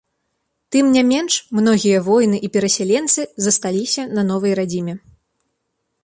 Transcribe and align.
Тым 0.75 0.85
не 0.95 1.01
менш, 1.09 1.33
многія 1.57 1.99
воіны 2.07 2.37
і 2.47 2.49
перасяленцы 2.55 3.21
засталіся 3.47 4.03
на 4.19 4.23
новай 4.31 4.53
радзіме. 4.61 4.93